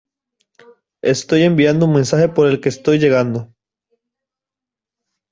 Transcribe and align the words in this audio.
Estoy 1.03 1.43
enviando 1.43 1.85
un 1.85 1.93
mensaje 1.93 2.27
por 2.27 2.47
el 2.47 2.59
que 2.59 2.69
estoy 2.69 2.97
llegando". 2.97 3.53